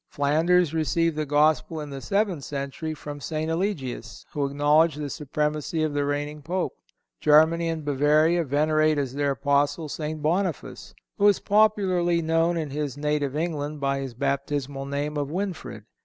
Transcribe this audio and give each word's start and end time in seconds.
Flanders 0.09 0.73
received 0.73 1.15
the 1.15 1.27
Gospel 1.27 1.79
in 1.79 1.91
the 1.91 2.01
seventh 2.01 2.43
century 2.43 2.95
from 2.95 3.21
St. 3.21 3.51
Eligius, 3.51 4.25
who 4.31 4.43
acknowledged 4.47 4.97
the 4.99 5.11
supremacy 5.11 5.83
of 5.83 5.93
the 5.93 6.03
reigning 6.03 6.41
Pope. 6.41 6.73
Germany 7.19 7.69
and 7.69 7.85
Bavaria 7.85 8.43
venerate 8.43 8.97
as 8.97 9.13
their 9.13 9.29
Apostle 9.29 9.87
St. 9.89 10.19
Boniface, 10.19 10.95
who 11.19 11.27
is 11.27 11.39
popularly 11.39 12.19
known 12.19 12.57
in 12.57 12.71
his 12.71 12.97
native 12.97 13.35
England 13.35 13.79
by 13.79 13.99
his 13.99 14.15
baptismal 14.15 14.87
name 14.87 15.17
of 15.17 15.27
Winfrid. 15.29 15.83